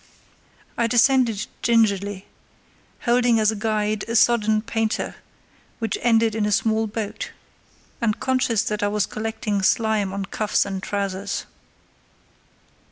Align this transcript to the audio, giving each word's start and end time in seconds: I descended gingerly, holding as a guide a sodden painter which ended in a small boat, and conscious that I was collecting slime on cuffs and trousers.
I 0.79 0.87
descended 0.87 1.45
gingerly, 1.61 2.25
holding 3.01 3.39
as 3.39 3.51
a 3.51 3.55
guide 3.55 4.03
a 4.07 4.15
sodden 4.15 4.63
painter 4.63 5.17
which 5.77 5.95
ended 6.01 6.33
in 6.33 6.47
a 6.47 6.51
small 6.51 6.87
boat, 6.87 7.29
and 8.01 8.19
conscious 8.19 8.63
that 8.63 8.81
I 8.81 8.87
was 8.87 9.05
collecting 9.05 9.61
slime 9.61 10.11
on 10.11 10.25
cuffs 10.25 10.65
and 10.65 10.81
trousers. 10.81 11.45